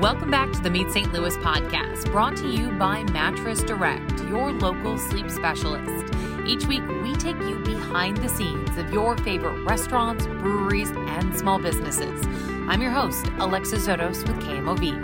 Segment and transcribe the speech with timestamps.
[0.00, 1.10] Welcome back to the Meet St.
[1.14, 6.14] Louis podcast, brought to you by Mattress Direct, your local sleep specialist.
[6.46, 11.58] Each week, we take you behind the scenes of your favorite restaurants, breweries, and small
[11.58, 12.22] businesses.
[12.68, 14.98] I'm your host, Alexis Zotos with KMOV.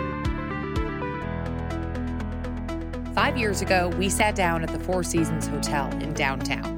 [3.15, 6.69] Five years ago, we sat down at the Four Seasons Hotel in downtown.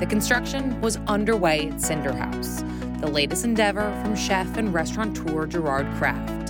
[0.00, 2.62] The construction was underway at Cinder House,
[3.00, 6.43] the latest endeavor from chef and restaurateur Gerard Craft.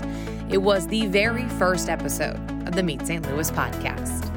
[0.55, 2.37] It was the very first episode
[2.69, 3.29] of the Meet St.
[3.29, 4.31] Louis podcast.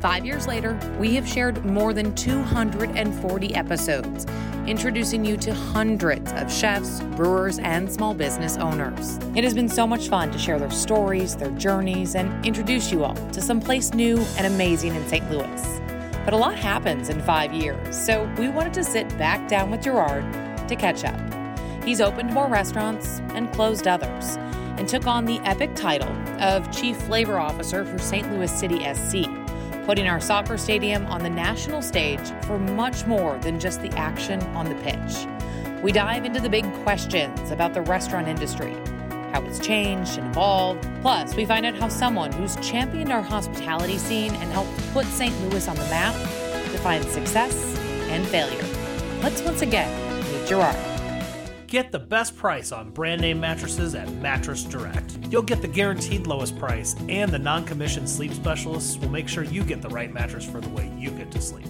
[0.00, 4.26] Five years later, we have shared more than 240 episodes,
[4.68, 9.18] introducing you to hundreds of chefs, brewers, and small business owners.
[9.34, 13.02] It has been so much fun to share their stories, their journeys, and introduce you
[13.02, 15.28] all to someplace new and amazing in St.
[15.32, 15.80] Louis.
[16.24, 19.82] But a lot happens in five years, so we wanted to sit back down with
[19.82, 20.32] Gerard
[20.68, 21.35] to catch up.
[21.86, 24.36] He's opened more restaurants and closed others
[24.76, 26.10] and took on the epic title
[26.42, 28.28] of Chief Flavor Officer for St.
[28.32, 29.28] Louis City SC,
[29.86, 34.42] putting our soccer stadium on the national stage for much more than just the action
[34.46, 35.28] on the pitch.
[35.80, 38.74] We dive into the big questions about the restaurant industry,
[39.30, 40.88] how it's changed and evolved.
[41.02, 45.40] Plus, we find out how someone who's championed our hospitality scene and helped put St.
[45.42, 46.16] Louis on the map
[46.72, 47.78] defines success
[48.08, 48.66] and failure.
[49.22, 49.88] Let's once again
[50.32, 50.95] meet Gerard.
[51.66, 55.18] Get the best price on brand name mattresses at Mattress Direct.
[55.30, 59.42] You'll get the guaranteed lowest price, and the non commissioned sleep specialists will make sure
[59.42, 61.66] you get the right mattress for the way you get to sleep.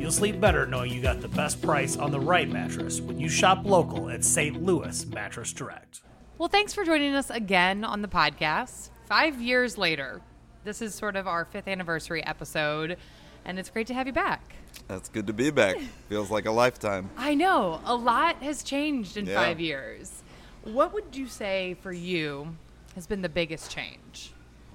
[0.00, 3.28] You'll sleep better knowing you got the best price on the right mattress when you
[3.28, 4.60] shop local at St.
[4.64, 6.00] Louis Mattress Direct.
[6.36, 8.90] Well, thanks for joining us again on the podcast.
[9.06, 10.22] Five years later,
[10.64, 12.96] this is sort of our fifth anniversary episode,
[13.44, 14.56] and it's great to have you back.
[14.88, 15.76] That's good to be back.
[16.08, 17.10] Feels like a lifetime.
[17.16, 17.80] I know.
[17.84, 19.34] A lot has changed in Yeah.
[19.36, 20.22] five years.
[20.64, 22.56] What would you say for you
[22.94, 24.32] has been the biggest change?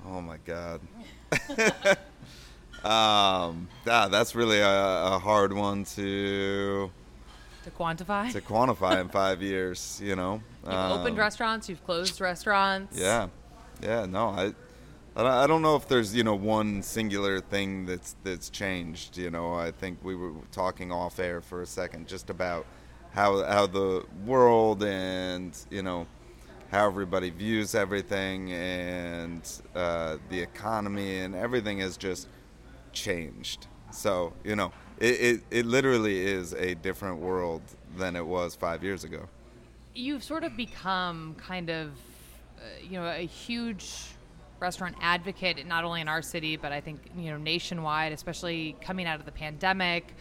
[0.07, 0.79] Oh my god.
[2.83, 4.67] um, yeah, that's really a,
[5.15, 6.91] a hard one to
[7.63, 8.31] To quantify?
[8.31, 9.99] to quantify in five years.
[10.03, 10.41] You know.
[10.63, 12.97] you've opened Um, restaurants, you've closed restaurants.
[12.97, 13.27] Yeah,
[13.81, 14.05] yeah.
[14.05, 14.53] No, I,
[15.17, 19.17] I don't- know if there's you know one singular thing that's that's changed.
[19.17, 22.65] You know, I think we were talking off air for a second just about
[23.13, 26.05] how how the world and you know
[26.71, 29.41] how everybody views everything and
[29.75, 32.27] uh, the economy and everything has just
[32.91, 33.67] changed.
[33.91, 37.61] So you know, it, it it literally is a different world
[37.95, 39.29] than it was five years ago.
[39.93, 41.91] You've sort of become kind of,
[42.57, 44.07] uh, you know, a huge
[44.59, 49.05] restaurant advocate, not only in our city, but I think, you know, nationwide, especially coming
[49.05, 50.15] out of the pandemic.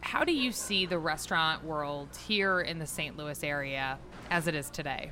[0.00, 3.16] How do you see the restaurant world here in the St.
[3.16, 3.98] Louis area
[4.30, 5.10] as it is today?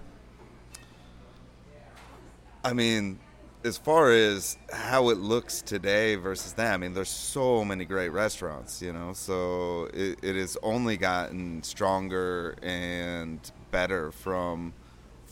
[2.64, 3.19] I mean,
[3.64, 8.10] as far as how it looks today versus then, I mean, there's so many great
[8.10, 14.75] restaurants, you know, so it, it has only gotten stronger and better from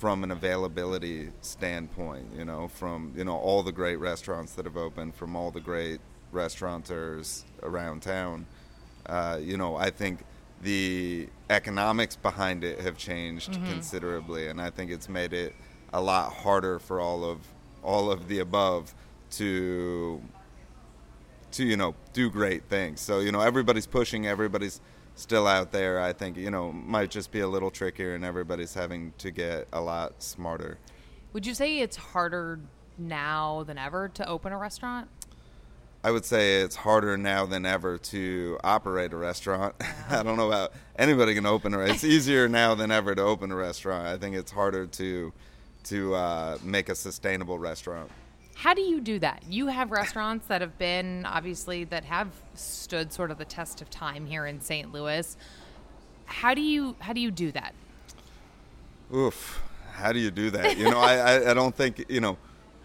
[0.03, 4.77] from an availability standpoint, you know, from you know all the great restaurants that have
[4.77, 6.01] opened, from all the great
[6.33, 8.45] restaurateurs around town.
[9.07, 10.25] Uh, you know, I think
[10.61, 15.55] the economics behind it have changed considerably, and I think it's made it
[15.93, 17.39] a lot harder for all of
[17.85, 18.93] all of the above
[19.39, 20.21] to
[21.53, 23.01] to you know do great things.
[23.01, 24.81] So you know everybody's pushing, everybody's
[25.15, 26.01] still out there.
[26.01, 29.69] I think you know might just be a little trickier, and everybody's having to get
[29.73, 30.79] a lot smarter.
[31.33, 32.61] Would you say it's harder
[32.99, 35.09] now than ever to open a restaurant?
[36.05, 39.77] I would say it's harder now than ever to operate a restaurant.
[40.11, 41.81] I don't know about anybody can open a.
[41.81, 44.07] It's easier now than ever to open a restaurant.
[44.07, 45.33] I think it's harder to
[45.85, 48.11] to uh, make a sustainable restaurant.
[48.55, 49.43] How do you do that?
[49.49, 53.91] You have restaurants that have been obviously that have stood sort of the test of
[53.91, 54.93] time here in St.
[54.93, 55.37] Louis.
[56.27, 57.75] How do you how do you do that?
[59.15, 59.63] Oof.
[59.93, 60.79] How do you do that?
[60.79, 62.39] You know, I, I, don't think, you know,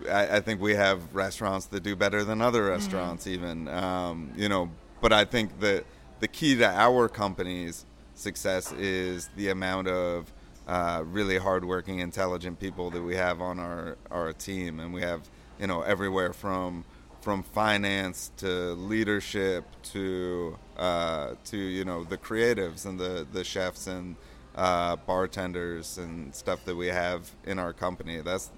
[0.10, 3.68] I, I think we have restaurants that do better than other restaurants, even.
[3.70, 4.70] Um, you know,
[5.02, 5.86] but I think that
[6.20, 10.32] the key to our company's success is the amount of
[10.68, 14.82] uh, really hardworking, intelligent people that we have on our, our team.
[14.82, 15.22] And we have,
[15.60, 16.86] you know, everywhere from
[17.22, 23.88] from finance to leadership to uh, to you know the creatives and the, the chefs
[23.88, 24.16] and
[24.56, 28.22] uh, bartenders and stuff that we have in our company.
[28.22, 28.50] That's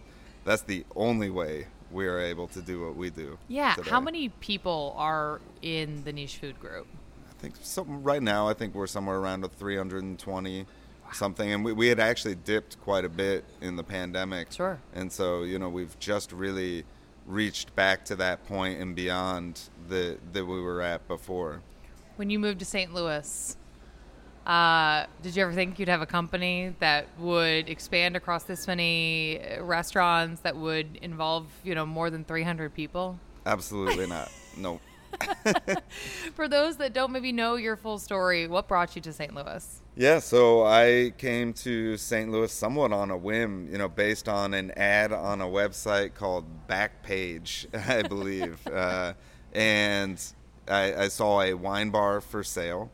[0.46, 3.38] that's the only way we are able to do what we do.
[3.48, 3.74] Yeah.
[3.76, 3.90] today.
[3.90, 6.88] How many people are in the niche food group?
[7.30, 8.48] I think some right now.
[8.48, 10.66] I think we're somewhere around a 320
[11.14, 11.52] something.
[11.52, 14.52] And we, we had actually dipped quite a bit in the pandemic.
[14.52, 14.80] Sure.
[14.94, 16.86] And so, you know, we've just really
[17.26, 21.62] reached back to that point and beyond the, that we were at before.
[22.16, 22.94] When you moved to St.
[22.94, 23.56] Louis,
[24.46, 29.40] uh, did you ever think you'd have a company that would expand across this many
[29.60, 33.20] restaurants that would involve, you know, more than 300 people?
[33.46, 34.32] Absolutely not.
[34.58, 34.80] No.
[36.34, 39.34] For those that don't maybe know your full story, what brought you to St.
[39.34, 39.82] Louis?
[39.96, 42.32] Yeah, so I came to St.
[42.32, 46.46] Louis somewhat on a whim, you know, based on an ad on a website called
[46.68, 48.66] Backpage, I believe.
[48.74, 49.14] uh,
[49.54, 50.22] and
[50.68, 52.92] I, I saw a wine bar for sale,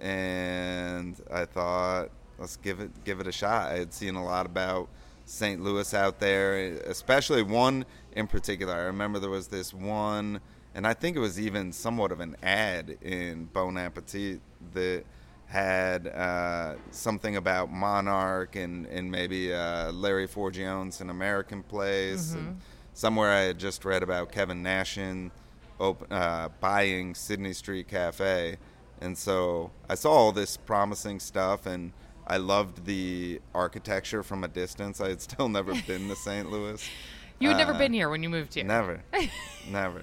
[0.00, 3.70] and I thought, let's give it give it a shot.
[3.70, 4.88] I had seen a lot about
[5.26, 5.62] St.
[5.62, 6.56] Louis out there,
[6.86, 8.74] especially one in particular.
[8.74, 10.40] I remember there was this one,
[10.78, 14.40] and I think it was even somewhat of an ad in Bon Appetit
[14.74, 15.02] that
[15.46, 22.32] had uh, something about Monarch and, and maybe uh, Larry Forgione's An American Place.
[22.34, 22.60] And
[22.94, 25.32] somewhere I had just read about Kevin Nashan
[25.80, 28.56] op- uh, buying Sidney Street Cafe.
[29.00, 31.92] And so I saw all this promising stuff and
[32.24, 35.00] I loved the architecture from a distance.
[35.00, 36.48] I had still never been to St.
[36.48, 36.88] Louis.
[37.40, 38.64] You had never Uh, been here when you moved here.
[38.64, 39.00] Never,
[39.70, 40.02] never.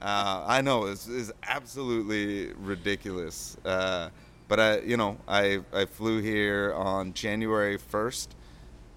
[0.00, 4.08] Uh, I know it's, it's absolutely ridiculous, uh,
[4.48, 8.34] but I, you know, I I flew here on January first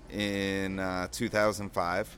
[0.09, 2.17] in uh, 2005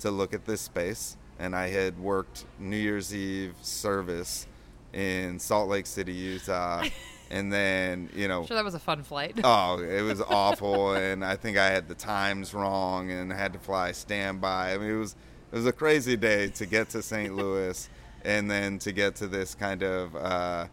[0.00, 4.46] to look at this space, and I had worked New Year's Eve service
[4.92, 6.84] in Salt Lake City, Utah,
[7.30, 9.38] and then you know Sure, that was a fun flight.
[9.44, 13.58] Oh, it was awful, and I think I had the times wrong, and had to
[13.58, 14.72] fly standby.
[14.72, 15.14] I mean, it was
[15.52, 17.34] it was a crazy day to get to St.
[17.36, 17.88] Louis,
[18.24, 20.66] and then to get to this kind of uh,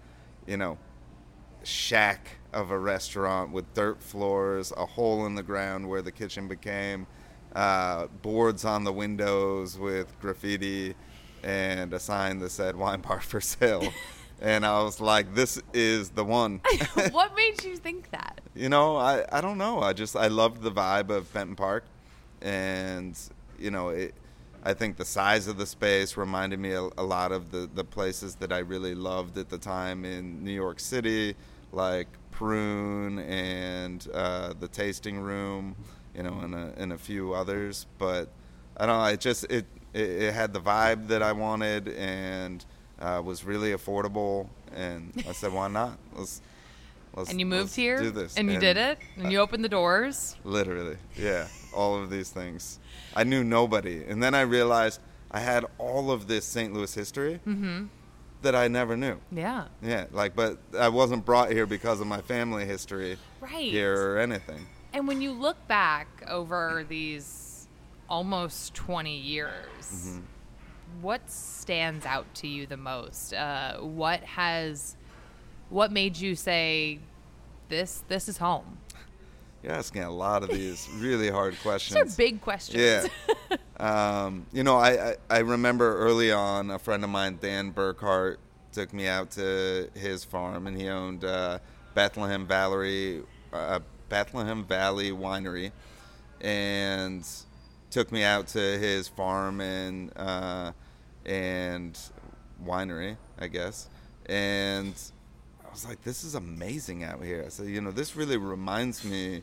[0.48, 0.78] you know
[1.64, 6.48] shack of a restaurant with dirt floors, a hole in the ground where the kitchen
[6.48, 7.08] became,
[7.56, 10.96] uh, boards on the windows with graffiti,
[11.44, 13.92] and a sign that said "Wine Bar for Sale."
[14.44, 16.62] And I was like, "This is the one."
[17.12, 18.42] what made you think that?
[18.56, 21.86] you know I, I don't know i just i loved the vibe of benton park
[22.42, 23.18] and
[23.60, 24.14] you know it
[24.64, 27.84] i think the size of the space reminded me a, a lot of the, the
[27.84, 31.36] places that i really loved at the time in new york city
[31.72, 35.76] like prune and uh, the tasting room
[36.16, 37.86] you know and a, and a few others.
[37.98, 38.30] But
[38.78, 42.66] i don't know it just it, it, it had the vibe that i wanted and
[43.00, 44.48] uh, was really affordable.
[44.76, 45.98] And i said why not?
[46.16, 46.42] Let's
[47.16, 48.38] Let's, And you moved let's here, do this.
[48.38, 50.38] and you did it, and you opened the doors.
[50.46, 52.80] Literally, yeah, all of these things.
[53.16, 56.74] I knew nobody, and then I realized I had all of this St.
[56.74, 57.40] Louis history
[58.42, 59.18] that I never knew.
[59.32, 63.72] Yeah, Yeah, like, but I wasn't brought here because of my family history right.
[63.72, 64.66] here or anything.
[64.94, 67.68] And when you look back over these
[68.10, 70.22] almost 20 years, Mm-hmm.
[71.02, 73.34] what stands out to you the most?
[73.34, 74.96] Uh, what has,
[75.72, 77.00] what made you say,
[77.70, 78.78] this this is home?
[79.64, 82.14] You're asking a lot of these really hard These questions.
[82.14, 83.10] are big questions.
[83.50, 83.58] Yeah.
[84.26, 88.38] um, you know, I, I, I remember early on a friend of mine, Dan Burkhart,
[88.72, 91.60] took me out to his farm, and he owned uh,
[91.94, 93.22] Bethlehem Valley,
[93.54, 93.80] uh,
[94.10, 95.72] Bethlehem Valley Winery,
[96.40, 97.28] and
[97.92, 100.72] took me out to his farm and uh,
[101.26, 102.00] and
[102.66, 103.90] winery, I guess,
[104.26, 104.94] and
[105.72, 107.46] I was like, this is amazing out here.
[107.46, 109.42] I said, you know, this really reminds me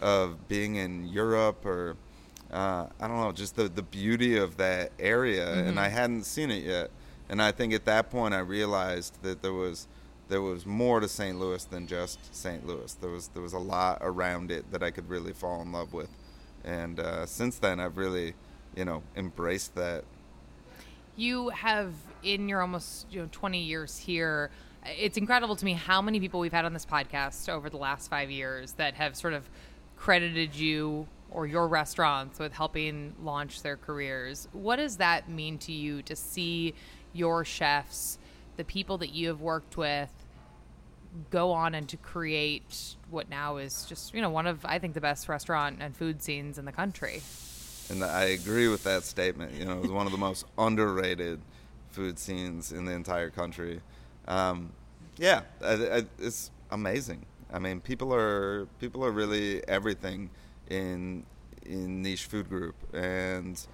[0.00, 1.96] of being in Europe or
[2.52, 5.52] uh, I don't know, just the, the beauty of that area.
[5.52, 6.92] And I hadn't seen it yet.
[7.28, 9.88] And I think at that point I realized that there was
[10.28, 11.38] there was more to St.
[11.40, 12.64] Louis than just St.
[12.64, 12.94] Louis.
[12.94, 15.92] There was there was a lot around it that I could really fall in love
[15.92, 16.08] with.
[16.62, 18.34] And uh, since then, I've really,
[18.76, 20.04] you know, embraced that.
[21.16, 24.50] You have, in your almost you know 20 years here,
[24.86, 28.08] it's incredible to me how many people we've had on this podcast over the last
[28.10, 29.48] five years that have sort of
[29.96, 34.48] credited you or your restaurants with helping launch their careers.
[34.52, 36.74] What does that mean to you to see
[37.12, 38.18] your chefs,
[38.56, 40.10] the people that you have worked with,
[41.30, 44.94] go on and to create what now is just you know one of I think
[44.94, 47.22] the best restaurant and food scenes in the country.
[47.88, 49.52] And I agree with that statement.
[49.52, 51.40] You know, it was one of the most underrated
[51.90, 53.80] food scenes in the entire country.
[54.26, 54.72] Um,
[55.16, 55.42] yeah,
[56.18, 57.24] it's amazing.
[57.52, 60.30] I mean, people are people are really everything
[60.68, 61.24] in
[61.64, 63.64] in niche food group, and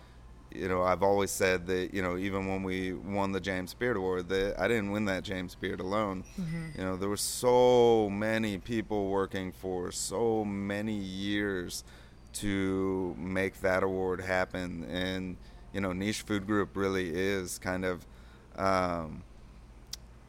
[0.52, 3.96] you know, I've always said that, you know, even when we won the James Beard
[3.96, 6.24] Award, that I didn't win that James Beard alone.
[6.76, 11.84] You know, there were so many people working for so many years
[12.32, 14.84] to make that award happen.
[14.90, 15.36] And,
[15.72, 18.04] you know, Niche Food Group really is kind of,
[18.56, 19.22] um,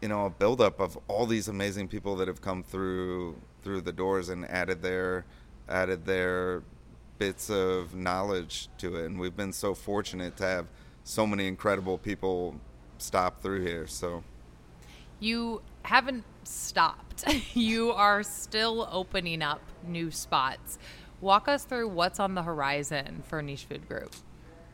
[0.02, 3.92] you know, a buildup of all these amazing people that have come through through the
[3.92, 5.26] doors and added their
[5.70, 6.64] added their
[7.20, 9.06] bits of knowledge to it.
[9.06, 10.66] And we've been so fortunate to have
[11.04, 12.56] so many incredible people
[12.98, 13.86] stop through here.
[13.88, 14.24] So
[15.20, 17.26] You haven't stopped.
[17.54, 20.80] you are still opening up new spots.
[21.20, 24.16] Walk us through what's on the horizon for Niche Food Group.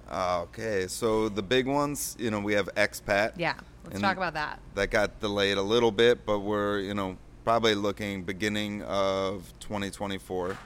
[0.10, 3.34] okay, so the big ones, you know, we have expat.
[3.36, 3.56] Yeah,
[3.88, 4.60] let's And talk about that.
[4.76, 10.58] That got delayed a little bit, but we're, you know, probably looking beginning of 2024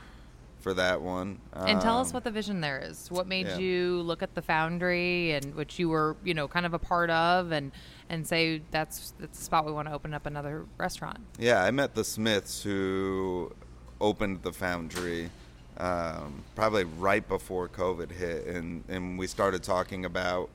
[0.60, 1.40] for that one.
[1.54, 3.10] And tell us Um, what the vision there is.
[3.10, 3.58] What made yeah.
[3.58, 7.10] you look at the foundry and which you were, you know, kind of a part
[7.10, 7.72] of and
[8.10, 11.20] and say that's that's the spot we want to open up another restaurant.
[11.40, 13.54] Yeah, I met the Smiths who
[14.00, 15.30] opened the foundry
[15.78, 20.50] um, probably right before COVID hit, and, and we started talking about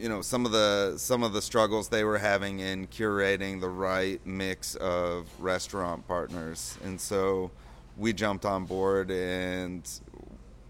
[0.00, 3.68] you know some of the some of the struggles they were having in curating the
[3.68, 7.50] right mix of restaurant partners, and so
[7.96, 9.88] we jumped on board and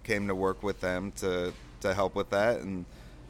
[0.03, 2.85] came to work with them to to help with that, and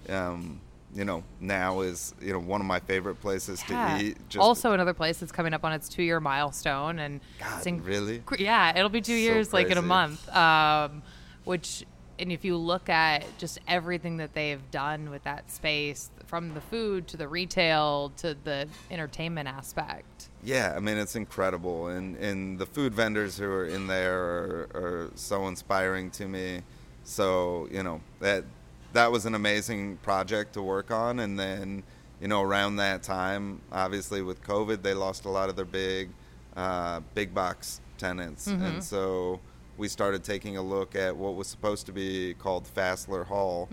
[0.08, 0.60] um,
[0.94, 3.98] you know now is you know one of my favorite places Yeah.
[3.98, 4.16] to eat.
[4.28, 7.86] Just also, another place that's coming up on its two year milestone, and God, inc-
[7.86, 8.22] really?
[8.38, 10.28] yeah, it'll be two So years, like in a month.
[10.34, 11.02] Um,
[11.44, 11.84] which,
[12.20, 16.60] and if you look at just everything that they've done with that space, from the
[16.60, 20.28] food to the retail to the entertainment aspect.
[20.44, 24.68] Yeah, I mean it's incredible, and and the food vendors who are in there are,
[24.74, 26.62] are so inspiring to me.
[27.02, 28.44] So you know that
[28.92, 31.82] that was an amazing project to work on, and then
[32.20, 36.10] you know around that time, obviously with COVID, they lost a lot of their big
[36.56, 39.40] uh, big box tenants, and so
[39.80, 43.66] we started taking a look at what was supposed to be called Fassler Hall,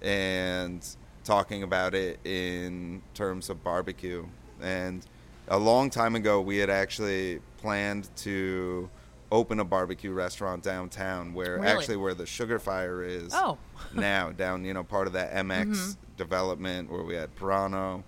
[0.00, 0.86] and
[1.24, 4.24] talking about it in terms of barbecue.
[4.60, 5.04] And
[5.48, 8.88] a long time ago, we had actually planned to
[9.32, 11.66] open a barbecue restaurant downtown, where Really?
[11.66, 13.58] actually where the Sugar Fire is Oh.
[13.94, 18.04] now, down you know part of that MX development where we had Porano,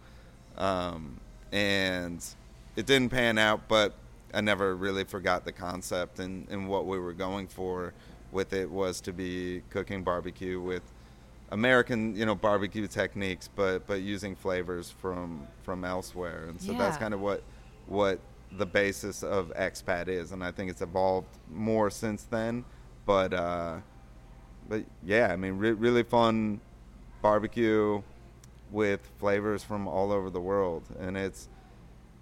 [0.56, 1.18] um,
[1.50, 2.24] and
[2.76, 3.94] it didn't pan out, but
[4.34, 7.94] I never really forgot the concept and, and what we were going for
[8.32, 10.82] with it was to be cooking barbecue with
[11.50, 16.96] American, you know, barbecue techniques, but but using flavors from from elsewhere, and so that's
[16.96, 17.42] kind of what
[17.86, 18.18] what
[18.58, 22.64] the basis of expat is, and I think it's evolved more since then.
[23.06, 23.76] But uh,
[24.68, 26.60] but yeah, I mean, re- really fun
[27.22, 28.02] barbecue
[28.70, 31.48] with flavors from all over the world, and it's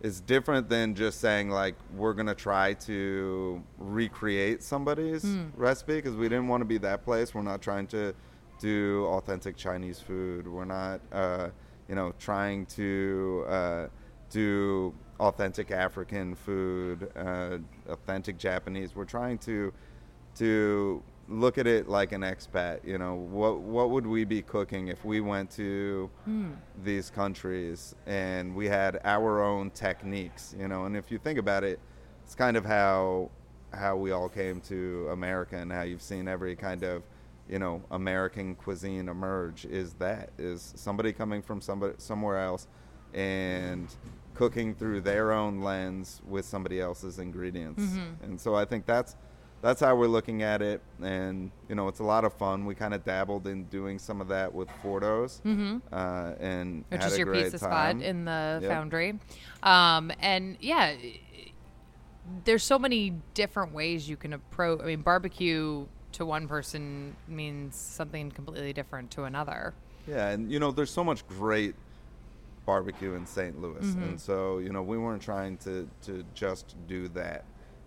[0.02, 5.24] it's different than just saying like we're gonna try to recreate somebody's
[5.56, 7.34] recipe because we didn't want to be that place.
[7.34, 8.12] We're not trying to
[8.58, 10.46] do authentic Chinese food.
[10.46, 11.48] We're not, uh,
[11.88, 13.86] you know, trying to uh,
[14.30, 18.96] do authentic African food, uh, authentic Japanese.
[18.96, 19.72] We're trying to
[20.36, 22.84] to look at it like an expat.
[22.84, 26.50] You know, what what would we be cooking if we went to hmm.
[26.82, 30.54] these countries and we had our own techniques?
[30.58, 31.80] You know, and if you think about it,
[32.24, 33.30] it's kind of how
[33.72, 37.02] how we all came to America and how you've seen every kind of
[37.48, 42.66] you know American cuisine emerge is that is somebody coming from somebody somewhere else
[43.14, 43.94] and
[44.34, 48.24] cooking through their own lens with somebody else's ingredients mm-hmm.
[48.24, 49.16] and so I think that's
[49.62, 52.74] that's how we're looking at it and you know it's a lot of fun we
[52.74, 55.40] kind of dabbled in doing some of that with Fordos
[55.92, 58.00] uh, and which is a your pizza time.
[58.00, 58.70] spot in the Yep.
[58.70, 59.18] foundry.
[59.62, 60.94] Um, and yeah,
[62.44, 64.80] there's so many different ways you can approach.
[64.82, 69.74] I mean, barbecue to one person means something completely different to another.
[70.06, 71.74] Yeah, and you know, there's so much great
[72.66, 73.60] barbecue in St.
[73.60, 74.02] Louis, Mm-hmm.
[74.02, 77.44] and so you know, we weren't trying to to just do that.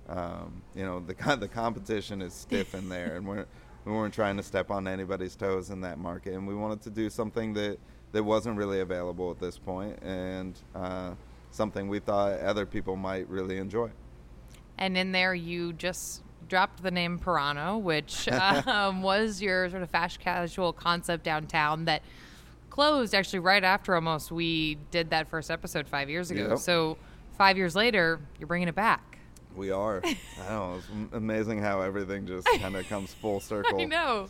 [0.07, 3.45] Um, you know, the the competition is stiff in there, and we're
[3.85, 6.89] we weren't trying to step on anybody's toes in that market, and we wanted to
[6.89, 7.77] do something that
[8.11, 11.11] that wasn't really available at this point, and uh,
[11.51, 13.89] something we thought other people might really enjoy.
[14.77, 19.89] And in there, you just dropped the name Porano, which um, was your sort of
[19.89, 22.01] fast casual concept downtown that
[22.69, 26.49] closed actually right after almost we did that first episode five years ago.
[26.49, 26.59] Yep.
[26.59, 26.97] So
[27.37, 29.14] five years later, you're bringing it back.
[29.55, 30.01] We are.
[30.05, 30.75] I know.
[30.77, 33.79] It's amazing how everything just kind of comes full circle.
[33.81, 34.27] I know.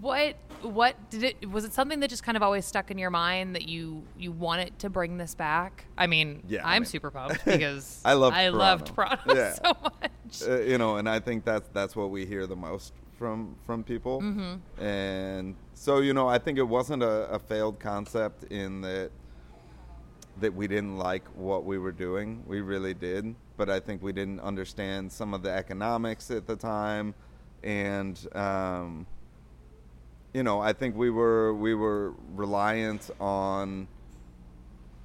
[0.00, 3.10] What what did it was it something that just kind of always stuck in your
[3.10, 5.84] mind that you you wanted to bring this back?
[5.98, 8.94] I mean, Yeah, I I'm mean- super pumped because I loved I loved.
[8.94, 9.52] Porano Yeah.
[9.54, 10.48] so much.
[10.48, 13.84] uh, you know, and I think that's that's what we hear the most from from
[13.84, 14.20] people.
[14.22, 14.82] Mm-hmm.
[14.82, 19.10] And so, you know, I think it wasn't a, a failed concept in that
[20.40, 22.42] that we didn't like what we were doing.
[22.46, 26.56] We really did, but I think we didn't understand some of the economics at the
[26.56, 27.14] time,
[27.62, 29.06] and um,
[30.32, 33.86] you know, I think we were we were reliant on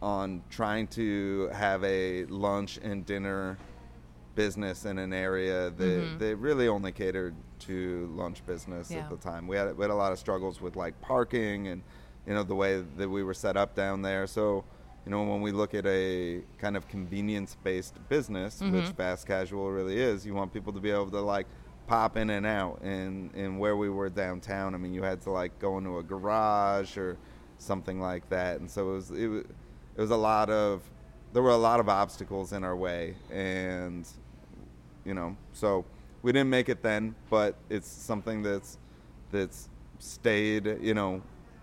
[0.02, 3.58] on trying to have a lunch and dinner
[4.36, 6.20] business in an area that, Mhm.
[6.20, 9.00] that really only catered to lunch business Yeah.
[9.00, 9.48] at the time.
[9.50, 11.82] We had we had a lot of struggles with like parking and
[12.26, 14.26] you know the way that we were set up down there.
[14.28, 14.64] So
[15.06, 18.96] you know when we look at a kind of convenience based business, which Mhm.
[18.96, 21.48] fast casual really is, you want people to be able to like
[21.88, 22.82] pop in and out.
[22.82, 26.04] And and where we were downtown, I mean, you had to like go into a
[26.04, 27.18] garage or
[27.58, 28.60] something like that.
[28.60, 29.44] And so it was it was
[29.98, 30.82] it was a lot of
[31.34, 34.08] there were a lot of obstacles in our way and
[35.04, 35.84] you know so
[36.22, 38.78] we didn't make it then but it's something that's
[39.32, 39.68] that's
[40.00, 41.22] stayed you know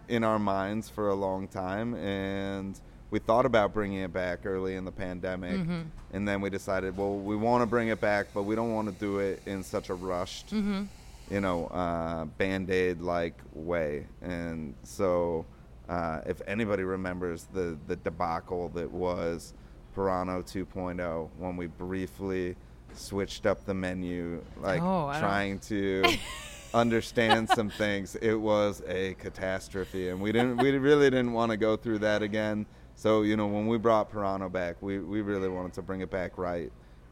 [0.09, 2.81] in our minds for a long time and
[3.13, 5.85] we thought about bringing it back early in the pandemic Mhm.
[6.13, 8.89] and then we decided well we want to bring it back but we don't want
[8.89, 10.89] to do it in such a rushed Mhm.
[11.31, 14.07] you know, uh, band aid like way.
[14.21, 15.47] And so,
[15.89, 19.55] uh, if anybody remembers the, the debacle that was
[19.97, 22.55] Porano 2.0, when we briefly
[22.95, 26.03] switched up the menu, like Oh, trying to
[26.75, 30.09] understand some things, it was a catastrophe.
[30.11, 32.67] And we didn't, we really didn't want to go through that again.
[33.03, 36.11] So, you know, when we brought Porano back, we, we really wanted to bring it
[36.11, 36.71] back right,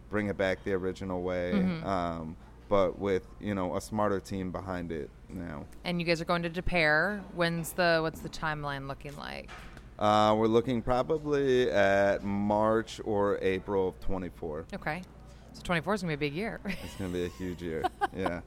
[0.08, 1.50] bring it back the original way.
[1.52, 1.84] Mhm.
[1.84, 2.36] Um,
[2.68, 5.66] but with you know a smarter team behind it now.
[5.82, 7.20] And you guys are going to Des Peres.
[7.34, 9.50] When's the what's the timeline looking like?
[9.98, 14.66] Uh, we're looking probably at March or April of 24.
[14.72, 15.02] Okay.
[15.54, 16.60] So 24 is going to be a big year.
[16.84, 17.82] It's going to be a huge year.
[18.16, 18.42] Yeah.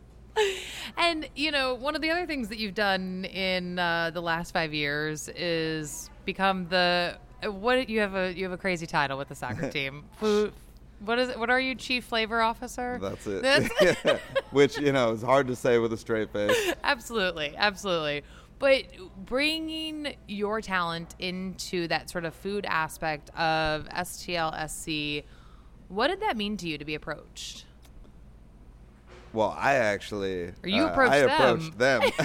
[0.98, 4.54] And you know, one of the other things that you've done in uh, the last
[4.54, 9.30] five years is become the what you have a you have a crazy title with
[9.30, 10.06] the soccer team.
[10.18, 10.54] Food,
[11.00, 11.40] what is it?
[11.40, 13.00] What are you, chief flavor officer?
[13.02, 13.42] That's it.
[13.42, 14.20] That's-
[14.52, 16.74] Which, you know, is hard to say with a straight face.
[16.84, 18.24] absolutely, absolutely.
[18.60, 18.84] But
[19.18, 25.24] bringing your talent into that sort of food aspect of STLSC,
[25.90, 27.66] what did that mean to you to be approached?
[29.34, 30.54] Well, I actually.
[30.64, 31.20] Or you uh, approached I
[31.78, 32.02] them.
[32.04, 32.20] approached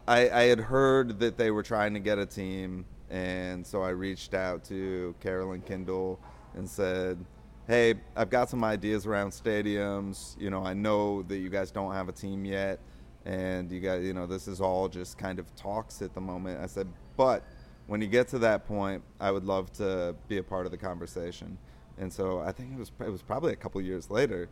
[0.07, 3.89] I, I had heard that they were trying to get a team, and so I
[3.89, 6.19] reached out to Carolyn Kindle
[6.55, 7.23] and said,
[7.67, 10.39] "Hey, I've got some ideas around stadiums.
[10.39, 12.79] You know, I know that you guys don't have a team yet,
[13.25, 16.59] and you guys, you know, this is all just kind of talks at the moment."
[16.61, 17.43] I said, "But
[17.87, 20.77] when you get to that point, I would love to be a part of the
[20.77, 21.57] conversation."
[21.97, 24.49] And so I think it was it was probably a couple years later,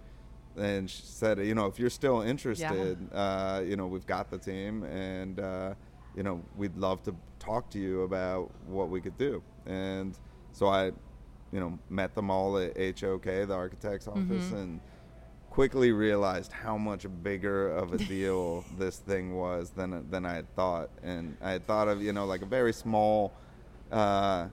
[0.57, 4.37] and she said, you know, if you're still interested, uh, you know, we've got the
[4.37, 5.73] team, and uh,
[6.15, 9.41] you know, we'd love to talk to you about what we could do.
[9.65, 10.17] And
[10.51, 10.87] so I,
[11.51, 14.79] you know, met them all at HOK, the architect's office, and
[15.49, 20.53] quickly realized how much bigger of a deal this thing was than than I had
[20.55, 20.89] thought.
[21.03, 23.33] And I had thought of you know like a very small.
[23.91, 24.47] Uh,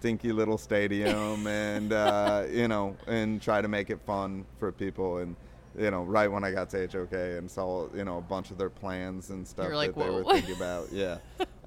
[0.00, 5.18] dinky little stadium and uh, you know and try to make it fun for people.
[5.18, 5.36] And
[5.78, 8.58] you know right when I got to HOK and saw you know a bunch of
[8.58, 11.18] their plans and stuff like, that they were thinking about yeah.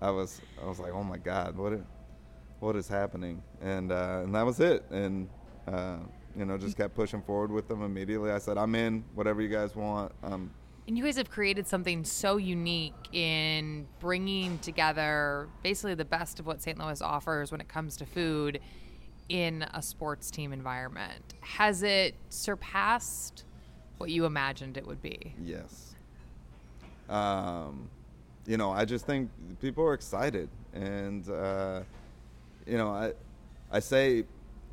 [0.01, 1.79] I was I was like oh my god what,
[2.59, 3.41] what is happening?
[3.61, 4.83] And uh, and that was it.
[4.89, 5.29] And
[5.67, 5.97] uh,
[6.35, 8.31] you know just kept pushing forward with them immediately.
[8.31, 9.03] I said I'm in.
[9.13, 10.11] Whatever you guys want.
[10.23, 10.51] Um,
[10.87, 16.45] And you guys have created something so unique in bringing together basically the best of
[16.45, 16.79] what St.
[16.79, 18.61] Louis offers when it comes to food
[19.27, 21.33] in a sports team environment.
[21.41, 23.43] Has it surpassed
[23.97, 25.33] what you imagined it would be?
[25.43, 25.95] Yes.
[27.09, 27.89] Um,
[28.45, 31.81] you know, I just think people are excited, and uh,
[32.65, 33.13] you know, I
[33.71, 34.23] I say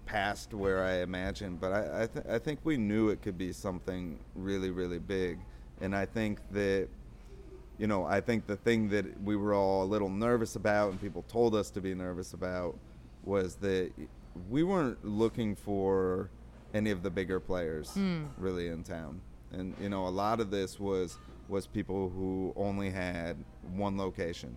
[0.07, 3.53] past where I imagined, but I I, th- I think we knew it could be
[3.53, 5.39] something really really big,
[5.81, 6.89] and I think that.
[7.77, 11.01] You know, I think the thing that we were all a little nervous about, and
[11.01, 12.79] people told us to be nervous about,
[13.25, 13.91] was that
[14.49, 16.31] we weren't looking for
[16.73, 18.27] any of the bigger players hmm.
[18.39, 19.21] really in town.
[19.51, 23.37] And you know, a lot of this was was people who only had
[23.75, 24.55] one location,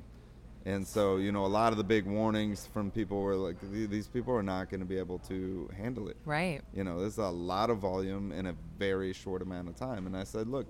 [0.68, 4.10] And so, you know, a lot of the big warnings from people were like, these
[4.10, 6.18] people are not going to be able to handle it.
[6.26, 6.60] Right.
[6.74, 10.08] You know, there's a lot of volume in a very short amount of time.
[10.08, 10.68] And I said, look,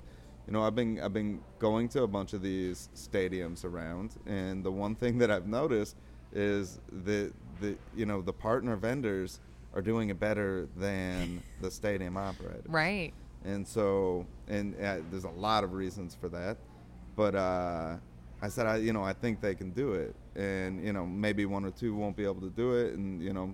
[0.47, 4.63] you know, I've been I've been going to a bunch of these stadiums around, and
[4.63, 5.97] the one thing that I've noticed
[6.31, 9.41] is that the you know the partner vendors
[9.73, 12.65] are doing it better than the stadium operators.
[12.67, 13.13] Right.
[13.43, 16.57] And so, and uh, there's a lot of reasons for that,
[17.15, 17.97] but uh,
[18.41, 21.45] I said, I you know, I think they can do it, and you know, maybe
[21.45, 23.53] one or two won't be able to do it, and you know,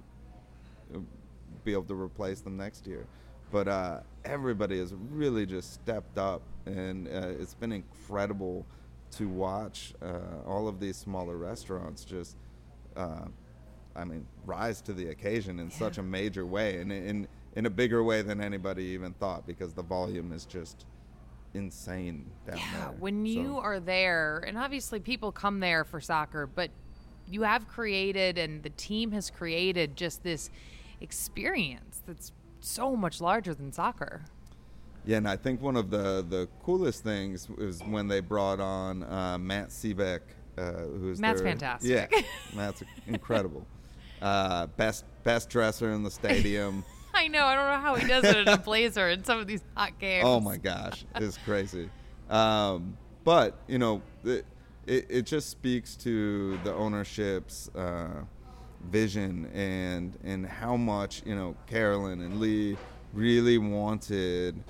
[1.63, 3.08] be able to replace them next year.
[3.54, 8.66] But uh, everybody has really just stepped up, and uh, it's been incredible
[9.12, 12.36] to watch uh, all of these smaller restaurants just,
[12.98, 13.26] uh,
[13.96, 15.78] I mean, rise to the occasion in yeah.
[15.78, 19.72] such a major way, and in in a bigger way than anybody even thought, because
[19.74, 20.88] the volume is just
[21.54, 22.96] insane down yeah, there.
[22.98, 23.60] when you so.
[23.60, 26.72] are there, and obviously people come there for soccer, but
[27.28, 30.50] you have created, and the team has created just this
[31.02, 32.32] experience that's
[32.63, 34.21] so much larger than soccer.
[35.06, 39.04] Yeah, and I think one of the, the coolest things was when they brought on
[39.04, 40.21] uh, Matt Sebek,
[40.58, 42.12] uh, who's Matt's their, fantastic.
[42.12, 42.21] Yeah,
[42.56, 43.65] Matt's incredible.
[44.21, 46.86] Uh, best best dresser in the stadium.
[47.13, 47.43] I know.
[47.43, 49.91] I don't know how he does it in a blazer in some of these hot
[49.99, 50.23] games.
[50.26, 51.89] Oh my gosh, it's crazy.
[52.30, 54.45] Um, but you know, it,
[54.88, 58.23] it, it just speaks to the ownership's uh,
[58.89, 62.78] vision and and how much you know Carolyn and Lee
[63.13, 64.62] really wanted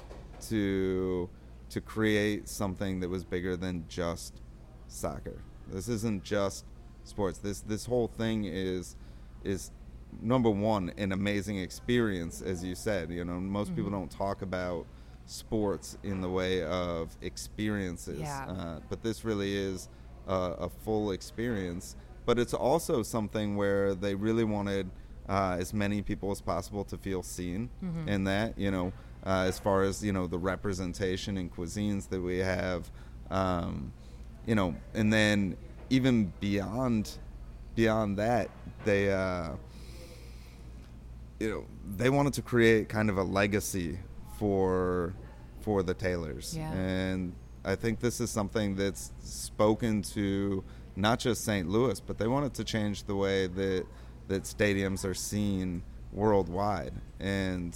[0.49, 1.29] to
[1.69, 4.41] to create something that was bigger than just
[4.87, 5.41] soccer.
[5.71, 6.65] This isn't just
[7.03, 7.39] sports.
[7.39, 8.95] This this whole thing is
[9.43, 9.71] is
[10.21, 13.09] number one an amazing experience, as you said.
[13.09, 13.75] You know, most mm-hmm.
[13.77, 14.85] people don't talk about
[15.25, 18.45] sports in the way of experiences, yeah.
[18.47, 19.89] uh, but this really is
[20.27, 24.89] a, a full experience but it's also something where they really wanted
[25.27, 28.07] uh, as many people as possible to feel seen mm-hmm.
[28.09, 28.91] in that you know
[29.25, 32.89] uh, as far as you know the representation in cuisines that we have
[33.31, 33.91] um,
[34.45, 35.55] you know and then
[35.89, 37.17] even beyond
[37.75, 38.49] beyond that
[38.85, 39.51] they uh,
[41.39, 41.65] you know
[41.97, 43.97] they wanted to create kind of a legacy
[44.37, 45.13] for
[45.61, 46.71] for the Taylors yeah.
[46.73, 47.33] and
[47.65, 50.63] I think this is something that's spoken to
[50.95, 51.67] not just St.
[51.67, 53.85] Louis, but they wanted to change the way that
[54.27, 56.93] that stadiums are seen worldwide.
[57.19, 57.75] And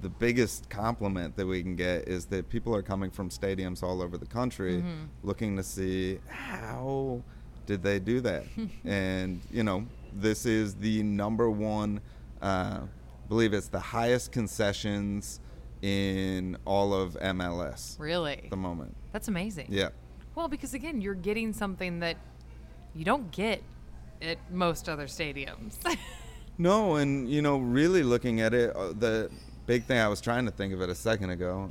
[0.00, 4.02] the biggest compliment that we can get is that people are coming from stadiums all
[4.02, 5.04] over the country mm-hmm.
[5.22, 7.22] looking to see how
[7.66, 8.44] did they do that.
[8.84, 12.00] and you know, this is the number one.
[12.42, 12.80] Uh,
[13.28, 15.40] believe it's the highest concessions
[15.80, 17.98] in all of MLS.
[17.98, 18.42] Really?
[18.44, 18.96] At the moment.
[19.12, 19.66] That's amazing.
[19.70, 19.90] Yeah.
[20.34, 22.16] Well, because again, you're getting something that
[22.94, 23.62] you don't get
[24.22, 25.76] at most other stadiums.
[26.58, 29.30] no, and you know, really looking at it, uh, the
[29.66, 31.70] big thing I was trying to think of it a second ago,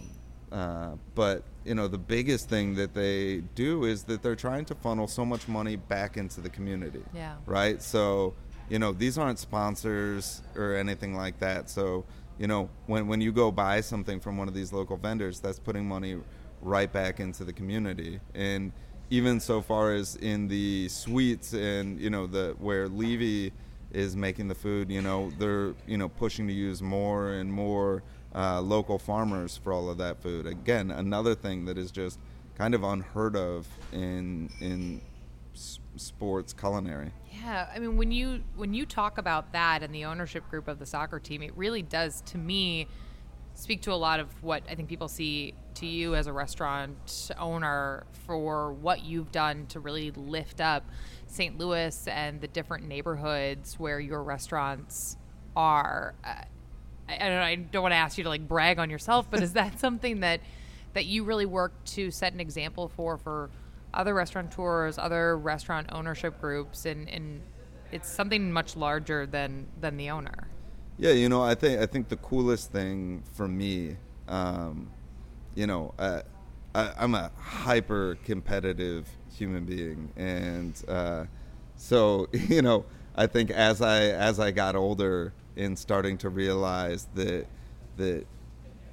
[0.52, 4.76] uh, but you know, the biggest thing that they do is that they're trying to
[4.76, 7.04] funnel so much money back into the community.
[7.14, 7.36] Yeah.
[7.46, 7.82] Right.
[7.82, 8.34] So
[8.70, 11.70] you know, these aren't sponsors or anything like that.
[11.70, 12.06] So
[12.38, 15.60] you know, when when you go buy something from one of these local vendors, that's
[15.60, 16.18] putting money
[16.62, 18.72] right back into the community and
[19.14, 23.54] even so far as in the suites and you know the where Levy
[23.92, 28.02] is making the food, you know they're you know pushing to use more and more
[28.34, 30.48] uh, local farmers for all of that food.
[30.48, 32.18] Again, another thing that is just
[32.56, 35.00] kind of unheard of in in
[35.54, 37.12] s- sports culinary.
[37.40, 40.80] Yeah, I mean when you when you talk about that and the ownership group of
[40.80, 42.88] the soccer team, it really does to me
[43.54, 47.32] speak to a lot of what I think people see to you as a restaurant
[47.38, 50.86] owner for what you've done to really lift up
[51.28, 51.58] St.
[51.58, 55.18] Louis and the different neighborhoods where your restaurants
[55.56, 56.14] are.
[56.24, 56.44] Uh,
[57.10, 59.42] I, I, don't, I don't want to ask you to like brag on yourself, but
[59.42, 60.42] is that something that
[60.94, 63.50] that you really work to set an example for for
[63.94, 67.42] other restaurateurs, other restaurant ownership groups, and, and
[67.92, 70.48] it's something much larger than than the owner.
[70.98, 74.92] Yeah, you know, I think I think the coolest thing for me, um,
[75.56, 76.22] you know, uh,
[76.76, 81.26] I, am a hyper competitive human being, and uh,
[81.76, 82.86] so you know,
[83.16, 87.46] I think as I as I got older and starting to realize that
[87.98, 88.26] that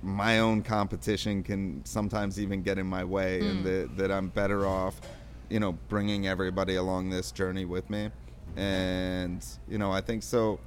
[0.03, 3.51] my own competition can sometimes even get in my way, mm.
[3.51, 5.01] and that that I'm better off,
[5.49, 8.11] you know, bringing everybody along this journey with me,
[8.57, 10.61] and you know, I think so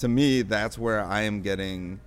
[0.00, 2.00] to me, that's where I am getting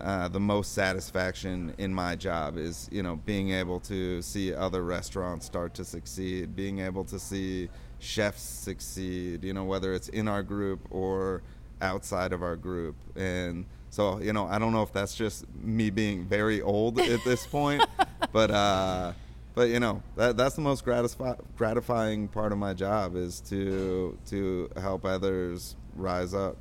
[0.00, 4.82] uh, the most satisfaction in my job is you know being able to see other
[4.82, 9.44] restaurants start to succeed, being able to see chefs succeed.
[9.44, 11.42] You know, whether it's in our group or
[11.82, 15.90] outside of our group, and so you know, I don't know if that's just me
[15.90, 17.84] being very old at this point,
[18.32, 18.50] but.
[18.50, 19.12] uh
[19.52, 24.16] but you know that that's the most gratify, gratifying part of my job is to
[24.26, 26.56] to help others rise up.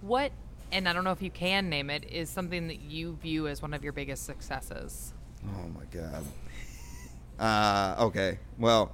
[0.00, 0.32] What
[0.72, 3.62] and I don't know if you can name it is something that you view as
[3.62, 5.12] one of your biggest successes.
[5.46, 6.24] Oh my god.
[7.38, 8.38] Uh, okay.
[8.58, 8.92] Well,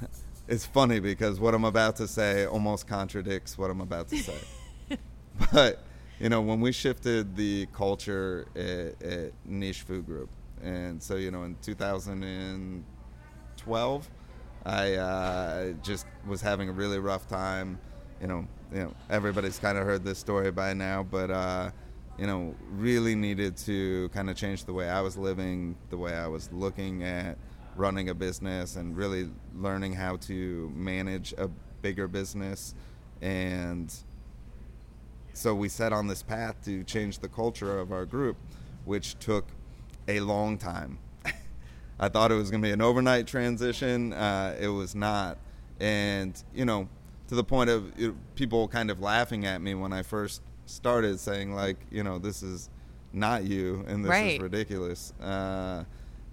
[0.48, 4.38] it's funny because what I'm about to say almost contradicts what I'm about to say.
[5.52, 5.82] but
[6.20, 10.30] you know, when we shifted the culture at, at Niche Food Group,
[10.62, 14.10] and so you know in 2012
[14.64, 17.78] i uh, just was having a really rough time
[18.20, 21.70] you know you know everybody's kind of heard this story by now but uh,
[22.18, 26.14] you know really needed to kind of change the way i was living the way
[26.14, 27.36] i was looking at
[27.76, 31.48] running a business and really learning how to manage a
[31.82, 32.74] bigger business
[33.20, 33.94] and
[35.34, 38.36] so we set on this path to change the culture of our group
[38.86, 39.44] which took
[40.08, 40.98] a long time.
[42.00, 44.12] I thought it was going to be an overnight transition.
[44.12, 45.38] Uh, it was not.
[45.80, 46.88] And, you know,
[47.28, 50.42] to the point of you know, people kind of laughing at me when I first
[50.66, 52.70] started saying, like, you know, this is
[53.12, 54.34] not you and this right.
[54.34, 55.12] is ridiculous.
[55.20, 55.84] Uh,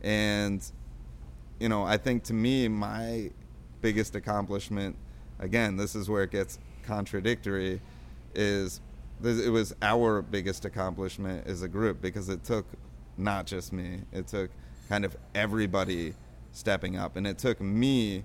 [0.02, 0.64] and,
[1.60, 3.32] you know, I think to me, my
[3.82, 4.96] biggest accomplishment,
[5.40, 7.82] again, this is where it gets contradictory,
[8.36, 8.82] is
[9.24, 12.66] it was our biggest accomplishment as a group because it took
[13.18, 14.02] not just me.
[14.12, 14.52] It took
[14.90, 16.14] kind of everybody
[16.52, 18.24] stepping up, and it took me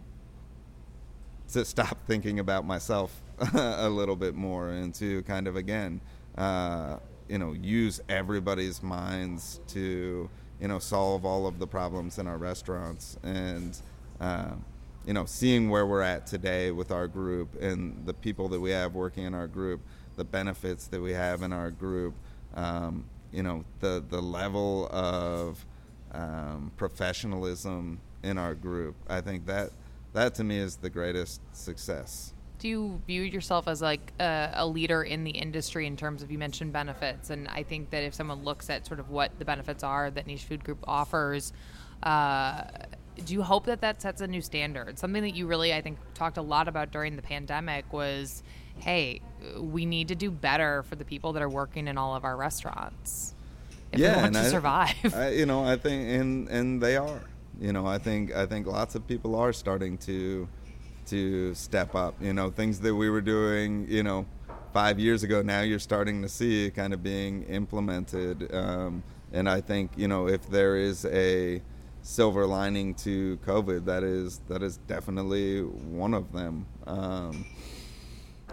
[1.52, 3.22] to stop thinking about myself
[3.54, 6.00] a little bit more and to kind of again,
[6.36, 6.96] uh,
[7.28, 10.28] you know, use everybody's minds to
[10.60, 13.80] you know solve all of the problems in our restaurants and.
[14.20, 14.54] Uh,
[15.06, 18.72] you know, seeing where we're at today with our group and the people that we
[18.72, 19.80] have working in our group,
[20.16, 22.14] the benefits that we have in our group,
[22.54, 25.64] um, you know the the level of
[26.12, 28.96] um, professionalism in our group.
[29.08, 29.70] I think that
[30.18, 32.32] that to me is the greatest success.
[32.58, 36.30] Do you view yourself as like a, a, leader in the industry in terms of
[36.30, 37.30] you mentioned benefits?
[37.30, 40.26] And I think that if someone looks at sort of what the benefits are that
[40.26, 41.52] Niche Food Group offers,
[42.02, 42.64] uh,
[43.24, 44.98] do you hope that that sets a new standard?
[44.98, 48.42] Something that you really I think talked a lot about during the pandemic was
[48.76, 49.20] hey,
[49.58, 52.36] we need to do better for the people that are working in all of our
[52.36, 53.34] restaurants
[53.92, 55.14] if yeah, we want to I, survive.
[55.14, 57.22] I, you know, I think, and and they are.
[57.60, 60.48] You know, I think I think lots of people are starting to
[61.06, 62.14] to step up.
[62.20, 64.26] You know, things that we were doing, you know,
[64.72, 65.42] five years ago.
[65.42, 68.54] Now you're starting to see kind of being implemented.
[68.54, 71.62] Um, and I think you know if there is a
[72.02, 76.66] silver lining to COVID, that is that is definitely one of them.
[76.86, 77.44] Um,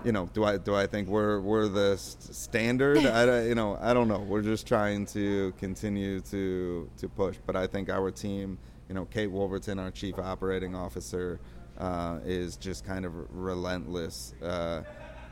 [0.04, 3.06] you know, do I do I think we're we're the standard?
[3.06, 4.20] I you know I don't know.
[4.20, 9.06] We're just trying to continue to to push, but I think our team, you know,
[9.06, 11.40] Kate Wolverton, our chief operating officer,
[11.78, 14.84] uh, is just kind of relentless uh,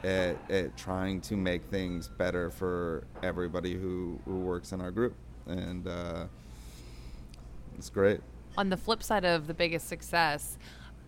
[0.04, 5.16] at, at trying to make things better for everybody who who works in our group,
[5.48, 6.26] and uh,
[7.78, 8.20] it's great.
[8.58, 10.58] On the flip side of the biggest success,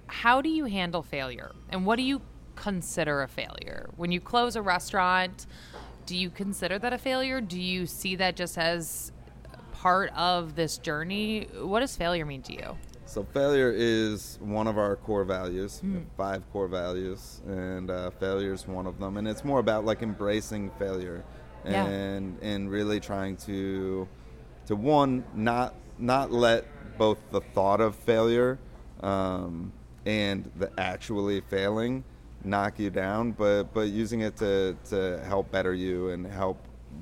[0.08, 2.22] how do you handle failure, and what do you
[2.56, 3.90] consider a failure?
[3.98, 5.46] When you close a restaurant,
[6.06, 7.42] do you consider that a failure?
[7.42, 9.12] Do you see that just as
[9.86, 11.48] part of this journey?
[11.62, 12.76] What does failure mean to you?
[13.06, 16.04] So failure is one of our core values, mm.
[16.18, 19.18] five core values, and uh, failure is one of them.
[19.18, 21.24] And it's more about like embracing failure,
[21.64, 22.50] and yeah.
[22.50, 24.08] and really trying to
[24.66, 26.66] to one not not let
[26.98, 28.58] both the thought of failure
[29.02, 29.72] um,
[30.08, 32.04] and the actually failing
[32.44, 36.58] knock you down, but but using it to to help better you and help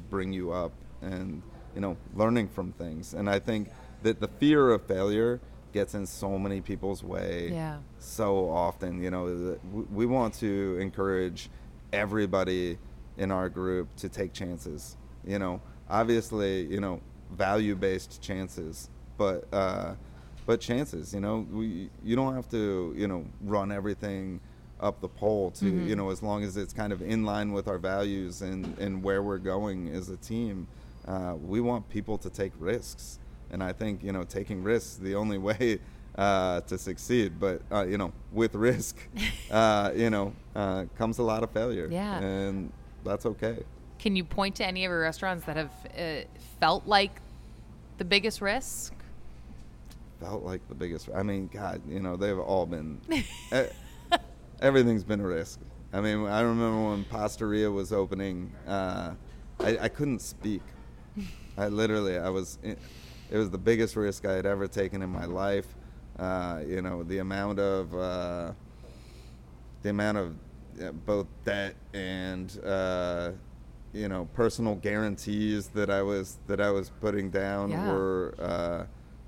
[0.10, 1.42] bring you up, and
[1.76, 3.14] you know, learning from things.
[3.14, 3.70] And I think
[4.04, 5.40] that the fear of failure
[5.74, 7.78] gets in so many people's way yeah.
[8.00, 9.02] so often.
[9.02, 9.58] You know,
[9.92, 11.50] we want to encourage
[11.92, 12.78] everybody
[13.18, 14.98] in our group to take chances.
[15.26, 19.96] You know, obviously, you know, value based chances, but uh,
[20.46, 21.14] but chances.
[21.14, 24.40] You know, we you don't have to you know run everything
[24.80, 25.88] up the pole to mm-hmm.
[25.88, 29.02] you know as long as it's kind of in line with our values and and
[29.02, 30.68] where we're going as a team
[31.08, 33.20] uh, we want people to take risks.
[33.52, 35.80] And i think you know taking risks the only way
[36.18, 38.98] uh, to succeed but uh, you know with risk
[39.52, 41.88] uh, you know uh, comes a lot of failure.
[41.92, 42.20] Yeah.
[42.20, 42.72] And
[43.04, 43.60] that's okay.
[44.00, 46.26] Can you point to any of your restaurants that have uh,
[46.60, 47.22] felt like
[47.98, 48.94] the biggest risk?
[50.20, 53.00] Felt like the biggest i mean god you know they've all been
[54.64, 55.60] everything's been a risk.
[55.92, 59.14] I mean, I remember when Pastaria was opening, uh,
[59.60, 60.62] I, I couldn't speak.
[61.58, 62.78] I literally, I was, it
[63.38, 65.68] was the biggest risk I had ever taken in my life.
[66.18, 68.52] Uh, you know, the amount of, uh,
[69.82, 73.32] the amount of both debt and, uh,
[73.94, 77.88] you know, personal guarantees that I was that I was putting down Yeah.
[77.88, 78.86] were uh,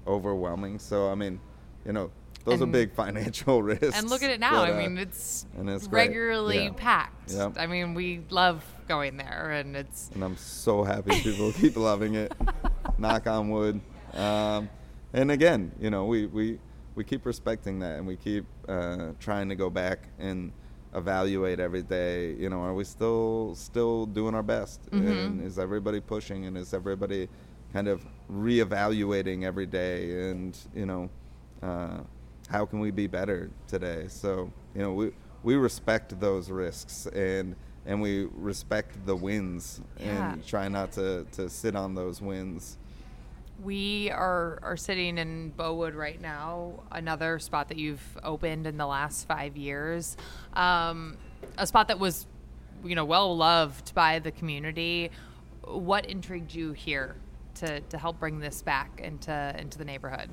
[0.09, 0.79] overwhelming.
[0.79, 1.39] So I mean,
[1.85, 2.09] you know,
[2.45, 3.95] those are big financial risks.
[3.95, 4.51] And look at it now.
[4.65, 6.71] but, I uh, mean, it's, and it's regularly Yeah.
[6.75, 7.31] packed.
[7.31, 7.57] Yep.
[7.57, 12.15] I mean, we love going there, and it's and I'm so happy people keep loving
[12.15, 12.33] it.
[12.97, 13.81] Knock on wood.
[14.13, 14.69] Um,
[15.13, 16.59] and again, you know, we, we
[16.95, 20.51] we keep respecting that, and we keep uh, trying to go back and
[20.93, 22.33] evaluate every day.
[22.33, 24.81] You know, are we still still doing our best?
[24.91, 26.45] And is everybody pushing?
[26.45, 27.27] And is everybody
[27.73, 30.29] kind of reevaluating every day?
[30.29, 31.09] And you know,
[31.61, 31.99] uh,
[32.49, 34.05] how can we be better today?
[34.07, 35.11] So you know, we
[35.43, 40.33] we respect those risks and and we respect the wins Yeah.
[40.33, 42.77] and try not to, to sit on those wins.
[43.63, 48.85] We are are sitting in Bowood right now, another spot that you've opened in the
[48.87, 50.17] last five years,
[50.53, 51.15] um,
[51.57, 52.27] a spot that was,
[52.83, 55.09] you know, well loved by the community.
[55.63, 57.15] What intrigued you here
[57.55, 60.29] to, to help bring this back into into the neighborhood?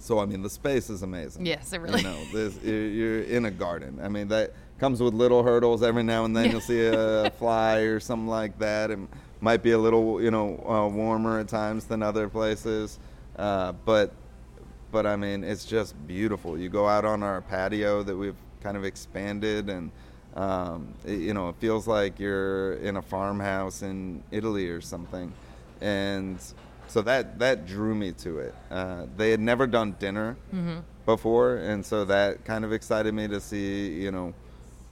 [0.00, 1.46] So I mean, the space is amazing.
[1.46, 4.00] Yes, it really You know, this, you're, you're in a garden.
[4.02, 5.82] I mean, that comes with little hurdles.
[5.82, 8.90] Every now and then you'll see a fly or something like that.
[8.90, 8.98] It
[9.42, 12.98] might be a little, you know, uh, warmer at times than other places,
[13.36, 14.12] uh, but
[14.90, 16.58] but I mean, it's just beautiful.
[16.58, 19.90] You go out on our patio that we've kind of expanded, and
[20.34, 25.32] um, it, you know, it feels like you're in a farmhouse in Italy or something,
[25.80, 26.38] and
[26.90, 28.54] so that that drew me to it.
[28.70, 30.36] Uh, they had never done dinner
[31.06, 34.34] before, and so that kind of excited me to see, you know,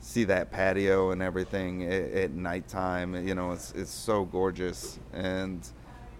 [0.00, 3.26] see that patio and everything at, at nighttime.
[3.26, 5.68] You know, it's it's so gorgeous, and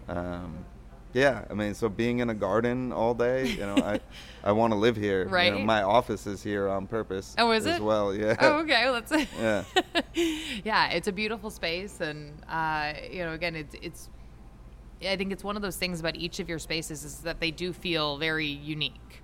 [0.08, 0.64] um,
[1.14, 4.00] yeah, I mean, so being in a garden all day, you know, I
[4.44, 5.20] I want to live here.
[5.20, 5.64] You know, Right.
[5.64, 7.34] my office is here on purpose.
[7.38, 7.82] Oh, is as it?
[7.82, 8.14] well?
[8.14, 8.36] Yeah.
[8.40, 8.84] Oh, okay.
[8.90, 9.64] That's Yeah.
[10.64, 14.08] yeah, it's a beautiful space, and uh, you know, again, it's it's.
[15.02, 17.50] I think it's one of those things about each of your spaces is that they
[17.50, 19.22] do feel very unique.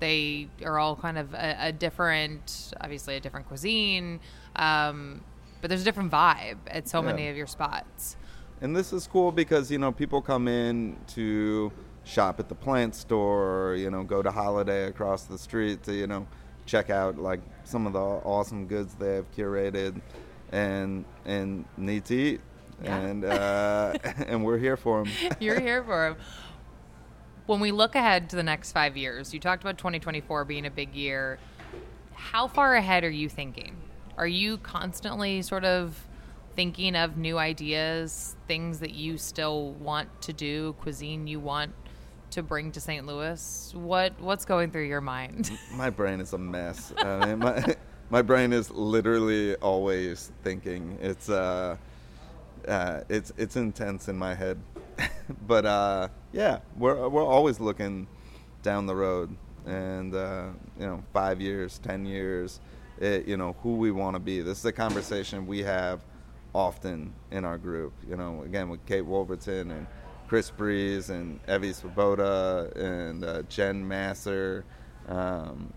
[0.00, 4.20] They are all kind of a, a different, obviously a different cuisine,
[4.56, 5.22] um,
[5.60, 7.06] but there's a different vibe at so Yeah.
[7.06, 8.16] many of your spots.
[8.60, 11.72] And this is cool because you know people come in to
[12.04, 15.94] shop at the plant store, or, you know, go to Holiday across the street to
[15.94, 16.26] you know
[16.66, 20.00] check out like some of the awesome goods they have curated,
[20.52, 22.40] and and need to eat,
[22.82, 22.98] Yeah.
[22.98, 23.92] and uh,
[24.26, 25.12] and we're here for them.
[25.40, 26.16] You're here for 'em.
[27.46, 30.70] When we look ahead to the next five years, you talked about 2024 being a
[30.70, 31.38] big year.
[32.14, 33.76] How far ahead are you thinking?
[34.16, 36.06] Are you constantly sort of
[36.56, 41.74] thinking of new ideas, things that you still want to do, cuisine you want
[42.30, 43.04] to bring to St.
[43.04, 43.72] Louis?
[43.76, 45.50] What what's going through your mind?
[45.74, 46.94] my brain is a mess.
[46.96, 47.76] I mean, my
[48.08, 50.96] my brain is literally always thinking.
[51.02, 51.76] It's uh,
[52.68, 54.58] uh, it's it's intense in my head,
[55.46, 58.06] but uh, yeah, we're we're always looking
[58.62, 59.34] down the road,
[59.66, 60.46] and uh,
[60.78, 62.60] you know, five years, ten years,
[62.98, 64.40] it, you know, who we want to be.
[64.40, 66.00] This is a conversation we have
[66.54, 67.92] often in our group.
[68.08, 69.86] You know, again with Kate Wolverton and
[70.28, 74.64] Chris Breeze and Evie Swoboda and uh, Jen Masser.
[75.08, 75.72] Um,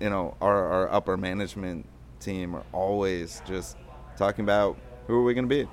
[0.00, 1.86] you know, our, our upper management
[2.20, 3.76] team are always just
[4.16, 5.68] talking about who are we going to be?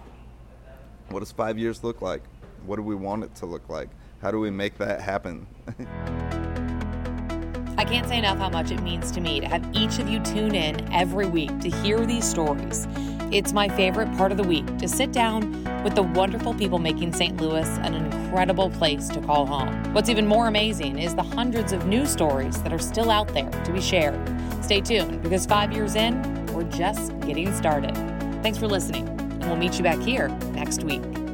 [1.10, 2.24] What does five years look like?
[2.65, 3.89] What do we want it to look like?
[4.22, 5.46] How do we make that happen?
[7.78, 10.20] I can't say enough how much it means to me to have each of you
[10.22, 12.88] tune in every week to hear these stories.
[13.32, 17.13] It's my favorite part of the week to sit down with the wonderful people making
[17.13, 17.39] St.
[17.39, 19.94] Louis an incredible place to call home.
[19.94, 23.50] What's even more amazing is the hundreds of new stories that are still out there
[23.50, 24.20] to be shared.
[24.63, 27.94] Stay tuned because five years in, we're just getting started.
[28.41, 29.14] Thanks for listening,
[29.45, 31.25] we'll meet you back here next week.